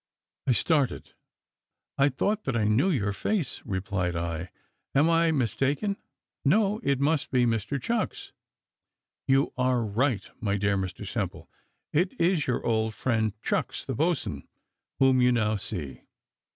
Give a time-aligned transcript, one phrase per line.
[0.47, 1.13] I started
[1.95, 4.49] "I thought that I knew your face," replied I;
[4.95, 5.95] "am I mistaken?
[6.43, 8.33] no, it must be Mr Chucks!"
[9.27, 11.47] "You are right, my dear Mr Simple;
[11.93, 14.47] it is your old friend, Chucks, the boatswain,
[14.97, 16.01] whom you now see."